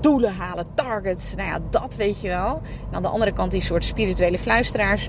doelen 0.00 0.34
halen, 0.34 0.66
targets. 0.74 1.34
Nou 1.34 1.48
ja, 1.48 1.58
dat 1.70 1.96
weet 1.96 2.20
je 2.20 2.28
wel. 2.28 2.60
En 2.90 2.96
aan 2.96 3.02
de 3.02 3.08
andere 3.08 3.32
kant 3.32 3.50
die 3.50 3.60
soort 3.60 3.84
spirituele 3.84 4.38
fluisteraars 4.38 5.08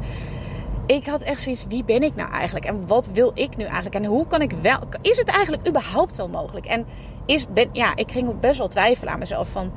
ik 0.86 1.06
had 1.06 1.22
echt 1.22 1.42
zoiets, 1.42 1.66
wie 1.68 1.84
ben 1.84 2.04
ik 2.04 2.16
nou 2.16 2.32
eigenlijk? 2.32 2.66
En 2.66 2.88
wat 2.88 3.10
wil 3.14 3.32
ik 3.34 3.58
nu 3.58 3.64
eigenlijk? 3.64 3.96
En 3.96 4.06
hoe 4.06 4.28
kan 4.28 4.42
ik 4.42 4.52
wel... 4.62 4.80
Is 5.02 5.18
het 5.18 5.30
eigenlijk 5.30 5.68
überhaupt 5.68 6.16
wel 6.16 6.28
mogelijk? 6.28 6.66
En 6.66 6.86
is, 7.26 7.48
ben, 7.48 7.70
ja, 7.72 7.96
ik 7.96 8.12
ging 8.12 8.28
ook 8.28 8.40
best 8.40 8.58
wel 8.58 8.68
twijfelen 8.68 9.14
aan 9.14 9.20
mezelf 9.20 9.50
van... 9.50 9.72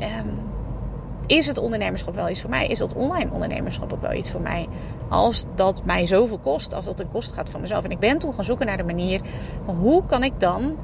Um, 0.00 0.52
is 1.26 1.46
het 1.46 1.58
ondernemerschap 1.58 2.14
wel 2.14 2.28
iets 2.28 2.40
voor 2.40 2.50
mij? 2.50 2.66
Is 2.66 2.78
dat 2.78 2.94
online 2.94 3.30
ondernemerschap 3.30 3.92
ook 3.92 4.00
wel 4.00 4.12
iets 4.12 4.30
voor 4.30 4.40
mij? 4.40 4.68
Als 5.08 5.44
dat 5.54 5.84
mij 5.84 6.06
zoveel 6.06 6.38
kost, 6.38 6.74
als 6.74 6.84
dat 6.84 7.00
een 7.00 7.10
kost 7.10 7.32
gaat 7.32 7.50
van 7.50 7.60
mezelf. 7.60 7.84
En 7.84 7.90
ik 7.90 7.98
ben 7.98 8.18
toen 8.18 8.34
gaan 8.34 8.44
zoeken 8.44 8.66
naar 8.66 8.76
de 8.76 8.82
manier 8.82 9.20
hoe 9.64 10.06
kan 10.06 10.22
ik 10.22 10.40
dan 10.40 10.76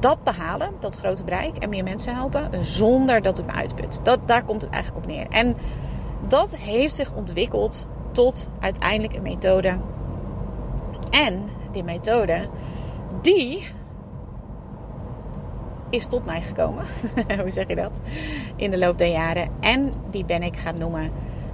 dat 0.00 0.22
behalen, 0.22 0.70
dat 0.80 0.96
grote 0.96 1.24
bereik 1.24 1.56
en 1.56 1.68
meer 1.68 1.84
mensen 1.84 2.14
helpen, 2.14 2.64
zonder 2.64 3.22
dat 3.22 3.36
het 3.36 3.46
me 3.46 3.52
uitput. 3.52 4.00
Dat, 4.02 4.18
daar 4.26 4.44
komt 4.44 4.62
het 4.62 4.70
eigenlijk 4.70 5.04
op 5.04 5.10
neer. 5.10 5.26
En 5.28 5.56
dat 6.28 6.56
heeft 6.56 6.94
zich 6.94 7.14
ontwikkeld 7.14 7.88
tot 8.12 8.48
uiteindelijk 8.60 9.14
een 9.14 9.22
methode. 9.22 9.78
En 11.10 11.48
die 11.72 11.84
methode, 11.84 12.48
die 13.20 13.66
is 15.90 16.06
tot 16.06 16.24
mij 16.24 16.42
gekomen. 16.42 16.84
Hoe 17.42 17.50
zeg 17.50 17.68
je 17.68 17.74
dat? 17.74 17.92
In 18.56 18.70
de 18.70 18.78
loop 18.78 18.98
der 18.98 19.10
jaren. 19.10 19.50
En 19.60 19.92
die 20.10 20.24
ben 20.24 20.42
ik 20.42 20.56
gaan 20.56 20.78
noemen 20.78 21.10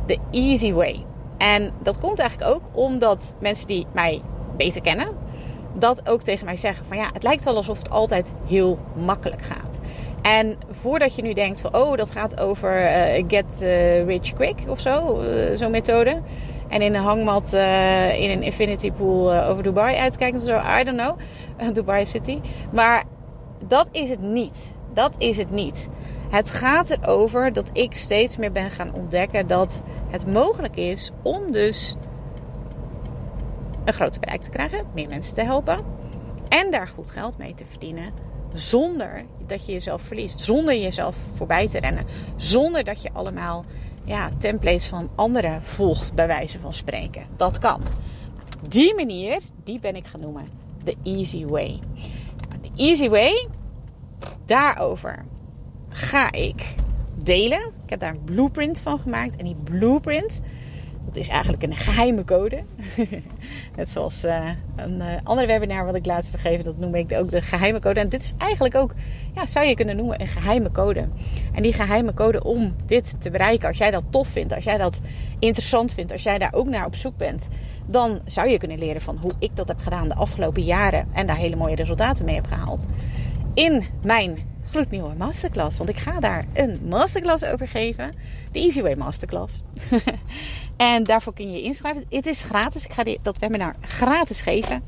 de 0.06 0.18
Easy 0.30 0.72
Way. 0.72 1.04
En 1.38 1.72
dat 1.82 1.98
komt 1.98 2.18
eigenlijk 2.18 2.50
ook 2.50 2.62
omdat 2.72 3.34
mensen 3.38 3.66
die 3.66 3.86
mij 3.92 4.22
beter 4.56 4.82
kennen, 4.82 5.08
dat 5.74 6.08
ook 6.08 6.22
tegen 6.22 6.44
mij 6.44 6.56
zeggen 6.56 6.86
van 6.86 6.96
ja, 6.96 7.10
het 7.12 7.22
lijkt 7.22 7.44
wel 7.44 7.56
alsof 7.56 7.78
het 7.78 7.90
altijd 7.90 8.34
heel 8.46 8.78
makkelijk 8.94 9.42
gaat. 9.42 9.69
En 10.22 10.58
voordat 10.80 11.14
je 11.14 11.22
nu 11.22 11.32
denkt 11.32 11.60
van, 11.60 11.76
oh, 11.76 11.96
dat 11.96 12.10
gaat 12.10 12.40
over 12.40 12.82
uh, 12.82 13.24
get 13.28 13.58
uh, 13.62 14.04
rich 14.06 14.32
quick 14.32 14.56
of 14.68 14.80
zo, 14.80 15.22
uh, 15.22 15.56
zo'n 15.56 15.70
methode. 15.70 16.20
En 16.68 16.82
in 16.82 16.94
een 16.94 17.02
hangmat 17.02 17.52
in 18.18 18.30
een 18.30 18.42
infinity 18.42 18.92
pool 18.92 19.34
over 19.34 19.62
Dubai 19.62 19.96
uitkijken 19.96 20.40
zo, 20.40 20.60
I 20.80 20.84
don't 20.84 20.96
know. 20.98 21.18
Dubai 21.74 22.06
City. 22.06 22.40
Maar 22.72 23.04
dat 23.66 23.86
is 23.90 24.08
het 24.08 24.20
niet. 24.20 24.76
Dat 24.94 25.14
is 25.18 25.36
het 25.36 25.50
niet. 25.50 25.88
Het 26.30 26.50
gaat 26.50 26.90
erover 26.90 27.52
dat 27.52 27.70
ik 27.72 27.94
steeds 27.94 28.36
meer 28.36 28.52
ben 28.52 28.70
gaan 28.70 28.94
ontdekken 28.94 29.46
dat 29.46 29.82
het 30.10 30.26
mogelijk 30.26 30.76
is 30.76 31.10
om 31.22 31.52
dus 31.52 31.96
een 33.84 33.92
groter 33.92 34.20
bereik 34.20 34.42
te 34.42 34.50
krijgen, 34.50 34.84
meer 34.94 35.08
mensen 35.08 35.34
te 35.34 35.42
helpen 35.42 35.78
en 36.48 36.70
daar 36.70 36.88
goed 36.88 37.10
geld 37.10 37.38
mee 37.38 37.54
te 37.54 37.64
verdienen 37.66 38.29
zonder 38.52 39.24
dat 39.46 39.66
je 39.66 39.72
jezelf 39.72 40.02
verliest, 40.02 40.40
zonder 40.40 40.76
jezelf 40.76 41.16
voorbij 41.34 41.68
te 41.68 41.80
rennen, 41.80 42.06
zonder 42.36 42.84
dat 42.84 43.02
je 43.02 43.10
allemaal 43.12 43.64
ja, 44.04 44.30
templates 44.38 44.86
van 44.86 45.10
anderen 45.14 45.62
volgt, 45.62 46.14
bij 46.14 46.26
wijze 46.26 46.58
van 46.58 46.74
spreken. 46.74 47.26
Dat 47.36 47.58
kan. 47.58 47.82
Die 48.68 48.94
manier, 48.94 49.38
die 49.64 49.80
ben 49.80 49.96
ik 49.96 50.06
gaan 50.06 50.20
noemen 50.20 50.60
de 50.84 50.96
easy 51.02 51.44
way. 51.44 51.78
De 52.60 52.70
easy 52.76 53.08
way, 53.08 53.48
daarover 54.46 55.24
ga 55.88 56.32
ik 56.32 56.74
delen. 57.14 57.60
Ik 57.84 57.90
heb 57.90 58.00
daar 58.00 58.14
een 58.14 58.24
blueprint 58.24 58.80
van 58.80 58.98
gemaakt. 58.98 59.36
En 59.36 59.44
die 59.44 59.56
blueprint, 59.64 60.40
dat 61.04 61.16
is 61.16 61.28
eigenlijk 61.28 61.62
een 61.62 61.76
geheime 61.76 62.24
code. 62.24 62.62
Net 63.76 63.90
zoals 63.90 64.24
uh, 64.24 64.48
een 64.76 64.96
uh, 64.96 65.06
andere 65.22 65.46
webinar 65.46 65.84
wat 65.84 65.94
ik 65.94 66.06
laatst 66.06 66.30
vergeven, 66.30 66.64
dat 66.64 66.78
noem 66.78 66.94
ik 66.94 67.12
ook 67.12 67.30
de 67.30 67.42
geheime 67.42 67.80
code. 67.80 68.00
En 68.00 68.08
dit 68.08 68.22
is 68.22 68.32
eigenlijk 68.38 68.74
ook, 68.74 68.94
ja, 69.34 69.46
zou 69.46 69.66
je 69.66 69.74
kunnen 69.74 69.96
noemen, 69.96 70.20
een 70.20 70.28
geheime 70.28 70.70
code. 70.70 71.08
En 71.52 71.62
die 71.62 71.72
geheime 71.72 72.14
code 72.14 72.44
om 72.44 72.74
dit 72.86 73.20
te 73.20 73.30
bereiken, 73.30 73.68
als 73.68 73.78
jij 73.78 73.90
dat 73.90 74.04
tof 74.10 74.28
vindt, 74.28 74.54
als 74.54 74.64
jij 74.64 74.76
dat 74.76 75.00
interessant 75.38 75.94
vindt, 75.94 76.12
als 76.12 76.22
jij 76.22 76.38
daar 76.38 76.52
ook 76.52 76.68
naar 76.68 76.86
op 76.86 76.94
zoek 76.94 77.16
bent, 77.16 77.48
dan 77.86 78.20
zou 78.24 78.48
je 78.48 78.58
kunnen 78.58 78.78
leren 78.78 79.02
van 79.02 79.18
hoe 79.20 79.32
ik 79.38 79.56
dat 79.56 79.68
heb 79.68 79.78
gedaan 79.78 80.08
de 80.08 80.14
afgelopen 80.14 80.62
jaren 80.62 81.08
en 81.12 81.26
daar 81.26 81.36
hele 81.36 81.56
mooie 81.56 81.74
resultaten 81.74 82.24
mee 82.24 82.34
heb 82.34 82.46
gehaald. 82.46 82.86
In 83.54 83.84
mijn 84.02 84.38
gloednieuwe 84.70 85.14
masterclass. 85.14 85.78
Want 85.78 85.90
ik 85.90 85.96
ga 85.96 86.20
daar 86.20 86.44
een 86.52 86.80
masterclass 86.88 87.44
over 87.44 87.68
geven. 87.68 88.14
De 88.52 88.58
Easy 88.58 88.82
Way 88.82 88.94
Masterclass. 88.94 89.62
en 90.76 91.04
daarvoor 91.04 91.32
kun 91.32 91.50
je 91.50 91.56
je 91.56 91.62
inschrijven. 91.62 92.04
Het 92.10 92.26
is 92.26 92.42
gratis. 92.42 92.84
Ik 92.84 92.92
ga 92.92 93.02
dat 93.22 93.38
webinar 93.38 93.74
gratis 93.80 94.40
geven. 94.40 94.84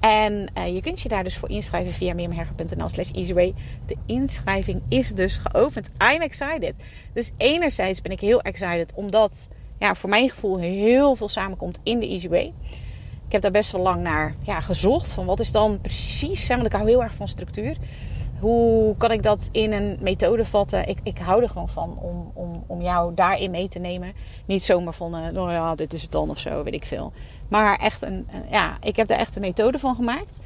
En 0.00 0.50
uh, 0.58 0.74
je 0.74 0.80
kunt 0.80 1.00
je 1.00 1.08
daar 1.08 1.24
dus 1.24 1.36
voor 1.36 1.50
inschrijven 1.50 1.92
via 1.92 2.14
mirjamherger.nl 2.14 2.88
slash 2.88 3.10
easyway. 3.10 3.54
De 3.86 3.96
inschrijving 4.06 4.82
is 4.88 5.12
dus 5.12 5.40
geopend. 5.42 5.90
I'm 6.12 6.20
excited. 6.20 6.74
Dus 7.12 7.32
enerzijds 7.36 8.00
ben 8.00 8.12
ik 8.12 8.20
heel 8.20 8.40
excited 8.40 8.92
omdat 8.94 9.48
ja, 9.78 9.94
voor 9.94 10.10
mijn 10.10 10.30
gevoel 10.30 10.58
heel 10.58 11.14
veel 11.14 11.28
samenkomt 11.28 11.78
in 11.82 11.98
de 11.98 12.08
Easy 12.08 12.28
Way. 12.28 12.52
Ik 13.26 13.32
heb 13.32 13.42
daar 13.42 13.50
best 13.50 13.72
wel 13.72 13.82
lang 13.82 14.02
naar 14.02 14.34
ja, 14.40 14.60
gezocht. 14.60 15.12
Van 15.12 15.26
wat 15.26 15.40
is 15.40 15.52
dan 15.52 15.80
precies, 15.80 16.48
want 16.48 16.66
ik 16.66 16.72
hou 16.72 16.88
heel 16.88 17.02
erg 17.02 17.14
van 17.14 17.28
structuur. 17.28 17.76
Hoe 18.40 18.96
kan 18.96 19.10
ik 19.10 19.22
dat 19.22 19.48
in 19.52 19.72
een 19.72 19.98
methode 20.00 20.44
vatten? 20.44 20.88
Ik, 20.88 20.98
ik 21.02 21.18
hou 21.18 21.42
er 21.42 21.48
gewoon 21.48 21.68
van 21.68 21.98
om, 21.98 22.30
om, 22.34 22.64
om 22.66 22.82
jou 22.82 23.14
daarin 23.14 23.50
mee 23.50 23.68
te 23.68 23.78
nemen. 23.78 24.12
Niet 24.46 24.64
zomaar 24.64 24.92
van, 24.92 25.14
uh, 25.16 25.28
nou 25.28 25.52
ja, 25.52 25.74
dit 25.74 25.94
is 25.94 26.02
het 26.02 26.12
dan 26.12 26.30
of 26.30 26.38
zo, 26.38 26.62
weet 26.62 26.74
ik 26.74 26.84
veel. 26.84 27.12
Maar 27.48 27.78
echt 27.78 28.02
een, 28.02 28.28
ja, 28.50 28.76
ik 28.80 28.96
heb 28.96 29.08
daar 29.08 29.18
echt 29.18 29.36
een 29.36 29.42
methode 29.42 29.78
van 29.78 29.94
gemaakt. 29.94 30.36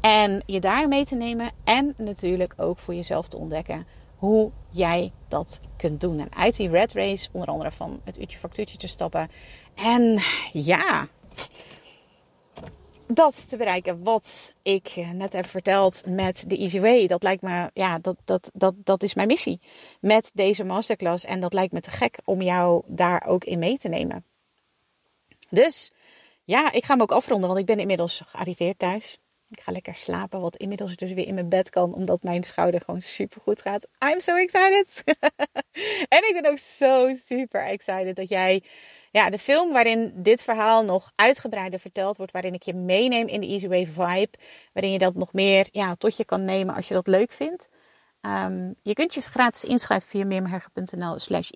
En 0.00 0.42
je 0.46 0.60
daarin 0.60 0.88
mee 0.88 1.04
te 1.04 1.14
nemen. 1.14 1.50
En 1.64 1.94
natuurlijk 1.96 2.54
ook 2.56 2.78
voor 2.78 2.94
jezelf 2.94 3.28
te 3.28 3.36
ontdekken 3.36 3.86
hoe 4.16 4.50
jij 4.70 5.12
dat 5.28 5.60
kunt 5.76 6.00
doen. 6.00 6.18
En 6.18 6.28
uit 6.36 6.56
die 6.56 6.68
red 6.68 6.92
race, 6.92 7.28
onder 7.32 7.48
andere 7.48 7.70
van 7.70 8.00
het 8.04 8.20
uurtje 8.20 8.38
factuurtje 8.38 8.76
te 8.76 8.86
stappen. 8.86 9.30
En 9.74 10.18
ja, 10.52 11.08
dat 13.06 13.48
te 13.48 13.56
bereiken 13.56 14.02
wat 14.02 14.54
ik 14.62 14.94
net 15.12 15.32
heb 15.32 15.46
verteld 15.46 16.02
met 16.06 16.44
de 16.46 16.56
Easy 16.56 16.80
Way. 16.80 17.06
Dat 17.06 17.22
lijkt 17.22 17.42
me, 17.42 17.70
ja, 17.74 17.98
dat, 17.98 18.16
dat, 18.24 18.50
dat, 18.54 18.74
dat 18.76 19.02
is 19.02 19.14
mijn 19.14 19.28
missie 19.28 19.60
met 20.00 20.30
deze 20.34 20.64
masterclass. 20.64 21.24
En 21.24 21.40
dat 21.40 21.52
lijkt 21.52 21.72
me 21.72 21.80
te 21.80 21.90
gek 21.90 22.18
om 22.24 22.42
jou 22.42 22.82
daar 22.86 23.26
ook 23.26 23.44
in 23.44 23.58
mee 23.58 23.78
te 23.78 23.88
nemen. 23.88 24.24
Dus 25.50 25.92
ja, 26.44 26.72
ik 26.72 26.84
ga 26.84 26.92
hem 26.92 27.02
ook 27.02 27.12
afronden, 27.12 27.48
want 27.48 27.60
ik 27.60 27.66
ben 27.66 27.78
inmiddels 27.78 28.22
gearriveerd 28.26 28.78
thuis. 28.78 29.18
Ik 29.48 29.60
ga 29.60 29.72
lekker 29.72 29.94
slapen, 29.94 30.40
wat 30.40 30.56
inmiddels 30.56 30.96
dus 30.96 31.12
weer 31.12 31.26
in 31.26 31.34
mijn 31.34 31.48
bed 31.48 31.70
kan, 31.70 31.94
omdat 31.94 32.22
mijn 32.22 32.42
schouder 32.42 32.80
gewoon 32.84 33.02
super 33.02 33.40
goed 33.40 33.62
gaat. 33.62 33.86
I'm 34.12 34.20
so 34.20 34.36
excited! 34.36 35.02
en 36.16 36.28
ik 36.28 36.38
ben 36.42 36.50
ook 36.50 36.58
zo 36.58 37.12
super 37.12 37.64
excited 37.64 38.16
dat 38.16 38.28
jij 38.28 38.62
ja, 39.16 39.30
de 39.30 39.38
film 39.38 39.72
waarin 39.72 40.12
dit 40.14 40.42
verhaal 40.42 40.84
nog 40.84 41.12
uitgebreider 41.14 41.78
verteld 41.80 42.16
wordt, 42.16 42.32
waarin 42.32 42.54
ik 42.54 42.62
je 42.62 42.74
meeneem 42.74 43.28
in 43.28 43.40
de 43.40 43.46
Easy 43.46 43.68
Way 43.68 43.86
vibe, 43.86 44.38
waarin 44.72 44.92
je 44.92 44.98
dat 44.98 45.14
nog 45.14 45.32
meer 45.32 45.68
ja, 45.72 45.94
tot 45.94 46.16
je 46.16 46.24
kan 46.24 46.44
nemen 46.44 46.74
als 46.74 46.88
je 46.88 46.94
dat 46.94 47.06
leuk 47.06 47.32
vindt. 47.32 47.68
Um, 48.20 48.74
je 48.82 48.92
kunt 48.92 49.14
je 49.14 49.20
gratis 49.20 49.64
inschrijven 49.64 50.08
via 50.08 50.24
meermherger.nl 50.24 51.18
slash. 51.18 51.50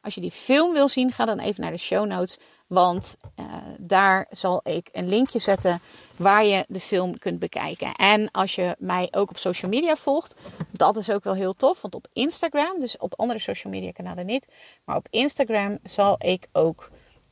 Als 0.00 0.14
je 0.14 0.20
die 0.20 0.30
film 0.30 0.72
wil 0.72 0.88
zien, 0.88 1.12
ga 1.12 1.24
dan 1.24 1.38
even 1.38 1.62
naar 1.62 1.70
de 1.70 1.76
show 1.76 2.06
notes. 2.06 2.38
Want 2.66 3.16
uh, 3.40 3.46
daar 3.78 4.26
zal 4.30 4.60
ik 4.62 4.88
een 4.92 5.08
linkje 5.08 5.38
zetten 5.38 5.80
waar 6.16 6.44
je 6.44 6.64
de 6.68 6.80
film 6.80 7.18
kunt 7.18 7.38
bekijken. 7.38 7.94
En 7.94 8.30
als 8.30 8.54
je 8.54 8.76
mij 8.78 9.08
ook 9.10 9.30
op 9.30 9.38
social 9.38 9.70
media 9.70 9.96
volgt, 9.96 10.40
dat 10.72 10.96
is 10.96 11.10
ook 11.10 11.24
wel 11.24 11.34
heel 11.34 11.54
tof. 11.54 11.80
Want 11.80 11.94
op 11.94 12.06
Instagram, 12.12 12.80
dus 12.80 12.96
op 12.96 13.14
andere 13.16 13.38
social 13.38 13.72
media 13.72 13.92
kanalen 13.92 14.26
niet. 14.26 14.52
Maar 14.84 14.96
op 14.96 15.06
Instagram 15.10 15.78
zal 15.82 16.16
ik 16.18 16.48
ook 16.52 16.90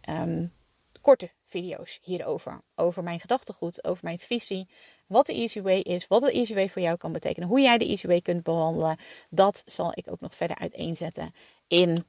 um, 0.08 0.52
korte 1.00 1.30
video's 1.48 1.98
hierover. 2.02 2.60
Over 2.74 3.02
mijn 3.02 3.20
gedachtegoed, 3.20 3.84
over 3.84 4.04
mijn 4.04 4.18
visie. 4.18 4.68
Wat 5.06 5.26
de 5.26 5.34
Easy 5.34 5.60
Way 5.60 5.80
is, 5.80 6.06
wat 6.06 6.22
de 6.22 6.32
Easy 6.32 6.54
Way 6.54 6.68
voor 6.68 6.82
jou 6.82 6.96
kan 6.96 7.12
betekenen. 7.12 7.48
Hoe 7.48 7.60
jij 7.60 7.78
de 7.78 7.86
Easy 7.86 8.06
Way 8.06 8.20
kunt 8.20 8.42
behandelen. 8.42 8.98
Dat 9.30 9.62
zal 9.66 9.92
ik 9.94 10.10
ook 10.10 10.20
nog 10.20 10.34
verder 10.34 10.58
uiteenzetten 10.58 11.32
in 11.66 12.04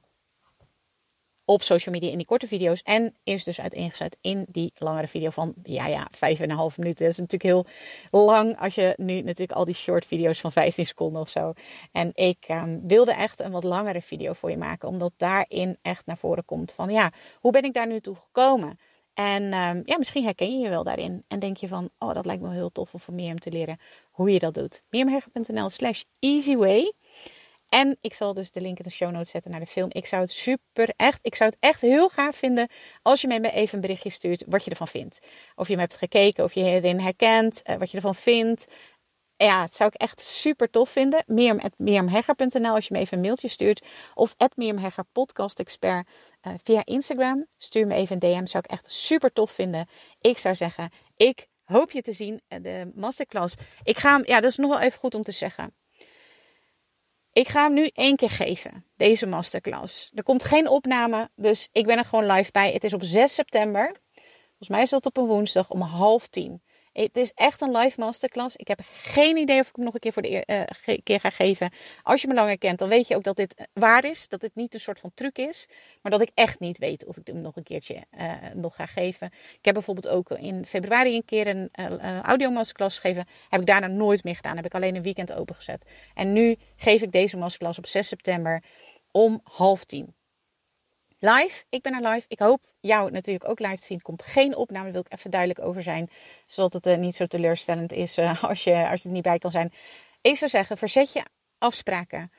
op 1.50 1.62
social 1.62 1.94
media 1.94 2.10
in 2.10 2.16
die 2.16 2.26
korte 2.26 2.46
video's. 2.46 2.82
En 2.82 3.14
is 3.24 3.44
dus 3.44 3.60
uiteengezet 3.60 4.16
in 4.20 4.46
die 4.48 4.72
langere 4.74 5.08
video 5.08 5.30
van, 5.30 5.54
ja 5.62 5.86
ja, 5.86 6.08
vijf 6.10 6.40
en 6.40 6.50
een 6.50 6.56
half 6.56 6.78
minuten. 6.78 7.04
Dat 7.04 7.12
is 7.12 7.18
natuurlijk 7.18 7.66
heel 8.10 8.24
lang 8.24 8.58
als 8.58 8.74
je 8.74 8.94
nu 8.96 9.20
natuurlijk 9.20 9.58
al 9.58 9.64
die 9.64 9.74
short 9.74 10.06
video's 10.06 10.40
van 10.40 10.52
15 10.52 10.86
seconden 10.86 11.20
of 11.20 11.28
zo. 11.28 11.52
En 11.92 12.10
ik 12.14 12.46
um, 12.50 12.88
wilde 12.88 13.12
echt 13.12 13.40
een 13.40 13.50
wat 13.50 13.64
langere 13.64 14.02
video 14.02 14.32
voor 14.32 14.50
je 14.50 14.56
maken. 14.56 14.88
Omdat 14.88 15.12
daarin 15.16 15.78
echt 15.82 16.06
naar 16.06 16.18
voren 16.18 16.44
komt 16.44 16.72
van, 16.72 16.90
ja, 16.90 17.12
hoe 17.40 17.52
ben 17.52 17.64
ik 17.64 17.72
daar 17.72 17.86
nu 17.86 18.00
toe 18.00 18.16
gekomen? 18.16 18.78
En 19.20 19.42
um, 19.42 19.82
ja, 19.84 19.98
misschien 19.98 20.24
herken 20.24 20.52
je 20.52 20.64
je 20.64 20.68
wel 20.68 20.84
daarin. 20.84 21.24
En 21.28 21.38
denk 21.38 21.56
je 21.56 21.68
van, 21.68 21.90
oh, 21.98 22.14
dat 22.14 22.26
lijkt 22.26 22.42
me 22.42 22.52
heel 22.52 22.72
tof 22.72 22.94
om 22.94 23.00
van 23.00 23.14
Mirjam 23.14 23.38
te 23.38 23.50
leren 23.50 23.80
hoe 24.10 24.30
je 24.30 24.38
dat 24.38 24.54
doet. 24.54 24.82
Mirjamherger.nl 24.90 25.70
slash 25.70 26.02
easyway. 26.18 26.92
En 27.68 27.96
ik 28.00 28.14
zal 28.14 28.34
dus 28.34 28.50
de 28.50 28.60
link 28.60 28.78
in 28.78 28.84
de 28.84 28.90
show 28.90 29.10
notes 29.10 29.30
zetten 29.30 29.50
naar 29.50 29.60
de 29.60 29.66
film. 29.66 29.88
Ik 29.92 30.06
zou 30.06 30.22
het 30.22 30.30
super 30.30 30.92
echt, 30.96 31.18
ik 31.22 31.34
zou 31.34 31.50
het 31.50 31.58
echt 31.60 31.80
heel 31.80 32.08
gaaf 32.08 32.36
vinden 32.36 32.68
als 33.02 33.20
je 33.20 33.26
mij 33.26 33.40
even 33.40 33.74
een 33.74 33.80
berichtje 33.80 34.10
stuurt 34.10 34.44
wat 34.46 34.64
je 34.64 34.70
ervan 34.70 34.88
vindt. 34.88 35.18
Of 35.54 35.66
je 35.66 35.72
hem 35.72 35.82
hebt 35.82 35.96
gekeken, 35.96 36.44
of 36.44 36.52
je 36.52 36.62
erin 36.62 37.00
herkent, 37.00 37.62
uh, 37.70 37.76
wat 37.76 37.90
je 37.90 37.96
ervan 37.96 38.14
vindt. 38.14 38.66
Ja, 39.42 39.62
het 39.62 39.74
zou 39.74 39.90
ik 39.94 40.00
echt 40.00 40.20
super 40.20 40.70
tof 40.70 40.90
vinden. 40.90 41.24
Mirjamhegger.nl 41.76 42.74
als 42.74 42.86
je 42.86 42.94
me 42.94 43.00
even 43.00 43.16
een 43.16 43.22
mailtje 43.22 43.48
stuurt. 43.48 43.86
Of 44.14 44.34
Mirjamhegger 44.54 45.04
podcast 45.12 45.58
expert 45.58 46.08
uh, 46.42 46.52
via 46.62 46.84
Instagram. 46.84 47.46
Stuur 47.58 47.86
me 47.86 47.94
even 47.94 48.14
een 48.14 48.34
DM, 48.34 48.46
zou 48.46 48.64
ik 48.66 48.70
echt 48.70 48.92
super 48.92 49.32
tof 49.32 49.50
vinden. 49.50 49.88
Ik 50.20 50.38
zou 50.38 50.54
zeggen, 50.54 50.90
ik 51.16 51.46
hoop 51.64 51.90
je 51.90 52.02
te 52.02 52.12
zien. 52.12 52.42
Uh, 52.48 52.58
de 52.62 52.90
masterclass. 52.94 53.54
Ik 53.82 53.98
ga 53.98 54.12
hem, 54.12 54.22
ja 54.26 54.40
dat 54.40 54.50
is 54.50 54.56
nog 54.56 54.70
wel 54.70 54.80
even 54.80 54.98
goed 54.98 55.14
om 55.14 55.22
te 55.22 55.32
zeggen. 55.32 55.74
Ik 57.32 57.48
ga 57.48 57.62
hem 57.62 57.74
nu 57.74 57.86
één 57.86 58.16
keer 58.16 58.30
geven, 58.30 58.86
deze 58.96 59.26
masterclass. 59.26 60.10
Er 60.14 60.22
komt 60.22 60.44
geen 60.44 60.68
opname, 60.68 61.30
dus 61.34 61.68
ik 61.72 61.86
ben 61.86 61.98
er 61.98 62.04
gewoon 62.04 62.26
live 62.32 62.50
bij. 62.50 62.72
Het 62.72 62.84
is 62.84 62.92
op 62.92 63.02
6 63.02 63.34
september. 63.34 63.94
Volgens 64.48 64.68
mij 64.68 64.82
is 64.82 64.90
dat 64.90 65.06
op 65.06 65.16
een 65.16 65.26
woensdag 65.26 65.70
om 65.70 65.80
half 65.80 66.26
tien. 66.26 66.62
Het 66.92 67.16
is 67.16 67.32
echt 67.34 67.60
een 67.60 67.76
live 67.76 68.00
masterclass. 68.00 68.56
Ik 68.56 68.68
heb 68.68 68.80
geen 68.84 69.36
idee 69.36 69.60
of 69.60 69.68
ik 69.68 69.76
hem 69.76 69.84
nog 69.84 69.94
een 69.94 70.00
keer 70.00 70.12
voor 70.12 70.22
de 70.22 70.44
uh, 70.86 70.98
keer 71.02 71.20
ga 71.20 71.30
geven. 71.30 71.70
Als 72.02 72.22
je 72.22 72.28
me 72.28 72.34
langer 72.34 72.58
kent, 72.58 72.78
dan 72.78 72.88
weet 72.88 73.08
je 73.08 73.16
ook 73.16 73.24
dat 73.24 73.36
dit 73.36 73.68
waar 73.72 74.04
is. 74.04 74.28
Dat 74.28 74.40
dit 74.40 74.54
niet 74.54 74.74
een 74.74 74.80
soort 74.80 75.00
van 75.00 75.10
truc 75.14 75.38
is. 75.38 75.68
Maar 76.02 76.12
dat 76.12 76.20
ik 76.20 76.30
echt 76.34 76.60
niet 76.60 76.78
weet 76.78 77.04
of 77.04 77.16
ik 77.16 77.26
hem 77.26 77.40
nog 77.40 77.56
een 77.56 77.62
keertje 77.62 78.04
uh, 78.18 78.32
nog 78.54 78.74
ga 78.74 78.86
geven. 78.86 79.26
Ik 79.32 79.64
heb 79.64 79.74
bijvoorbeeld 79.74 80.08
ook 80.08 80.30
in 80.30 80.66
februari 80.66 81.14
een 81.14 81.24
keer 81.24 81.46
een 81.46 81.70
uh, 81.80 82.20
audio 82.20 82.50
masterclass 82.50 82.98
gegeven. 82.98 83.26
Heb 83.48 83.60
ik 83.60 83.66
daarna 83.66 83.86
nooit 83.86 84.24
meer 84.24 84.36
gedaan. 84.36 84.56
Heb 84.56 84.64
ik 84.64 84.74
alleen 84.74 84.96
een 84.96 85.02
weekend 85.02 85.32
opengezet. 85.32 85.90
En 86.14 86.32
nu 86.32 86.56
geef 86.76 87.02
ik 87.02 87.12
deze 87.12 87.36
masterclass 87.36 87.78
op 87.78 87.86
6 87.86 88.08
september 88.08 88.62
om 89.10 89.40
half 89.44 89.84
tien 89.84 90.14
live. 91.20 91.64
Ik 91.68 91.82
ben 91.82 91.94
er 91.94 92.10
live. 92.10 92.26
Ik 92.28 92.38
hoop 92.38 92.66
jou 92.80 93.10
natuurlijk 93.10 93.48
ook 93.48 93.58
live 93.58 93.76
te 93.76 93.82
zien. 93.82 94.02
Komt 94.02 94.22
geen 94.22 94.56
opname, 94.56 94.84
daar 94.84 94.92
wil 94.92 95.04
ik 95.06 95.12
even 95.12 95.30
duidelijk 95.30 95.60
over 95.60 95.82
zijn. 95.82 96.10
Zodat 96.46 96.72
het 96.72 96.86
uh, 96.86 96.96
niet 96.96 97.16
zo 97.16 97.26
teleurstellend 97.26 97.92
is 97.92 98.18
uh, 98.18 98.44
als, 98.50 98.64
je, 98.64 98.88
als 98.88 99.02
je 99.02 99.08
er 99.08 99.14
niet 99.14 99.22
bij 99.22 99.38
kan 99.38 99.50
zijn. 99.50 99.72
Ik 100.20 100.36
zou 100.36 100.50
zeggen, 100.50 100.78
verzet 100.78 101.12
je 101.12 101.22
afspraken 101.58 102.30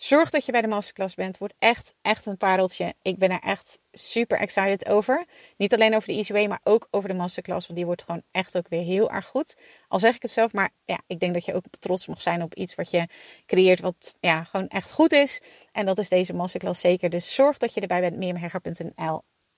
Zorg 0.00 0.30
dat 0.30 0.44
je 0.44 0.52
bij 0.52 0.60
de 0.60 0.68
masterclass 0.68 1.14
bent. 1.14 1.38
Wordt 1.38 1.54
echt, 1.58 1.94
echt 2.02 2.26
een 2.26 2.36
pareltje. 2.36 2.94
Ik 3.02 3.18
ben 3.18 3.30
er 3.30 3.40
echt 3.40 3.78
super 3.92 4.38
excited 4.38 4.88
over. 4.88 5.24
Niet 5.56 5.74
alleen 5.74 5.94
over 5.94 6.08
de 6.08 6.14
Easy 6.14 6.32
Way, 6.32 6.46
maar 6.46 6.60
ook 6.64 6.88
over 6.90 7.08
de 7.08 7.14
masterclass. 7.14 7.66
Want 7.66 7.78
die 7.78 7.86
wordt 7.86 8.02
gewoon 8.02 8.22
echt 8.30 8.56
ook 8.56 8.68
weer 8.68 8.82
heel 8.82 9.10
erg 9.10 9.26
goed. 9.26 9.56
Al 9.88 10.00
zeg 10.00 10.14
ik 10.14 10.22
het 10.22 10.30
zelf, 10.30 10.52
maar 10.52 10.70
ja, 10.84 11.00
ik 11.06 11.20
denk 11.20 11.34
dat 11.34 11.44
je 11.44 11.54
ook 11.54 11.64
trots 11.78 12.06
mag 12.06 12.22
zijn 12.22 12.42
op 12.42 12.54
iets 12.54 12.74
wat 12.74 12.90
je 12.90 13.08
creëert. 13.46 13.80
Wat 13.80 14.16
ja, 14.20 14.44
gewoon 14.44 14.68
echt 14.68 14.92
goed 14.92 15.12
is. 15.12 15.42
En 15.72 15.86
dat 15.86 15.98
is 15.98 16.08
deze 16.08 16.34
masterclass 16.34 16.80
zeker. 16.80 17.10
Dus 17.10 17.34
zorg 17.34 17.58
dat 17.58 17.74
je 17.74 17.80
erbij 17.80 18.00
bent. 18.00 18.16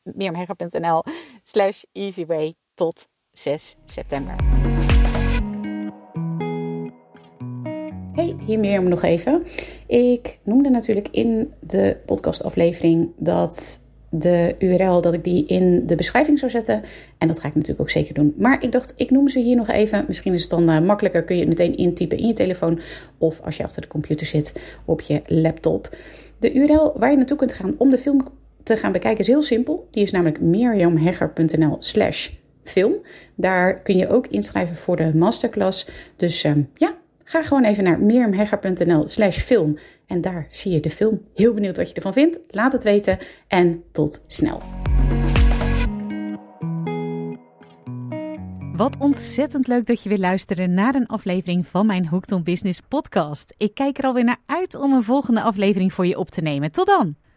Mirjamhegger.nl 0.02 1.04
slash 1.42 1.82
easyway 1.92 2.54
tot 2.74 3.08
6 3.32 3.76
september. 3.84 4.69
Hier 8.58 8.82
nog 8.82 9.02
even. 9.02 9.42
Ik 9.86 10.38
noemde 10.42 10.70
natuurlijk 10.70 11.08
in 11.10 11.52
de 11.60 11.96
podcastaflevering 12.06 13.08
dat 13.16 13.80
de 14.10 14.54
URL 14.58 15.00
dat 15.00 15.12
ik 15.12 15.24
die 15.24 15.46
in 15.46 15.86
de 15.86 15.94
beschrijving 15.94 16.38
zou 16.38 16.50
zetten. 16.50 16.82
En 17.18 17.28
dat 17.28 17.40
ga 17.40 17.48
ik 17.48 17.54
natuurlijk 17.54 17.80
ook 17.80 17.90
zeker 17.90 18.14
doen. 18.14 18.34
Maar 18.36 18.62
ik 18.62 18.72
dacht, 18.72 18.94
ik 18.96 19.10
noem 19.10 19.28
ze 19.28 19.38
hier 19.38 19.56
nog 19.56 19.68
even. 19.68 20.04
Misschien 20.06 20.32
is 20.32 20.40
het 20.40 20.50
dan 20.50 20.70
uh, 20.70 20.80
makkelijker. 20.80 21.24
Kun 21.24 21.36
je 21.36 21.40
het 21.40 21.58
meteen 21.58 21.76
intypen 21.76 22.18
in 22.18 22.26
je 22.26 22.32
telefoon. 22.32 22.80
Of 23.18 23.40
als 23.40 23.56
je 23.56 23.64
achter 23.64 23.82
de 23.82 23.88
computer 23.88 24.26
zit 24.26 24.60
op 24.84 25.00
je 25.00 25.20
laptop. 25.26 25.96
De 26.38 26.52
URL 26.52 26.92
waar 26.96 27.10
je 27.10 27.16
naartoe 27.16 27.36
kunt 27.36 27.52
gaan 27.52 27.74
om 27.78 27.90
de 27.90 27.98
film 27.98 28.26
te 28.62 28.76
gaan 28.76 28.92
bekijken 28.92 29.20
is 29.20 29.26
heel 29.26 29.42
simpel. 29.42 29.88
Die 29.90 30.02
is 30.02 30.10
namelijk 30.10 30.40
miriamhegger.nl 30.40 31.76
slash 31.78 32.30
film. 32.64 32.94
Daar 33.34 33.80
kun 33.80 33.96
je 33.96 34.08
ook 34.08 34.26
inschrijven 34.26 34.76
voor 34.76 34.96
de 34.96 35.14
masterclass. 35.14 35.88
Dus 36.16 36.44
uh, 36.44 36.52
ja, 36.74 36.94
Ga 37.30 37.42
gewoon 37.42 37.64
even 37.64 37.84
naar 37.84 38.02
miriamhegger.nl 38.02 39.08
slash 39.08 39.38
film 39.38 39.78
en 40.06 40.20
daar 40.20 40.46
zie 40.48 40.72
je 40.72 40.80
de 40.80 40.90
film. 40.90 41.20
Heel 41.34 41.54
benieuwd 41.54 41.76
wat 41.76 41.88
je 41.88 41.94
ervan 41.94 42.12
vindt. 42.12 42.38
Laat 42.48 42.72
het 42.72 42.82
weten 42.82 43.18
en 43.48 43.82
tot 43.92 44.22
snel. 44.26 44.62
Wat 48.76 48.96
ontzettend 48.98 49.66
leuk 49.66 49.86
dat 49.86 50.02
je 50.02 50.08
weer 50.08 50.18
luisteren 50.18 50.74
naar 50.74 50.94
een 50.94 51.06
aflevering 51.06 51.66
van 51.66 51.86
mijn 51.86 52.06
Hooked 52.06 52.32
on 52.32 52.42
Business 52.42 52.80
podcast. 52.80 53.54
Ik 53.56 53.74
kijk 53.74 53.98
er 53.98 54.04
alweer 54.04 54.24
naar 54.24 54.40
uit 54.46 54.74
om 54.74 54.92
een 54.92 55.02
volgende 55.02 55.42
aflevering 55.42 55.92
voor 55.92 56.06
je 56.06 56.18
op 56.18 56.30
te 56.30 56.40
nemen. 56.40 56.72
Tot 56.72 56.86
dan! 56.86 57.16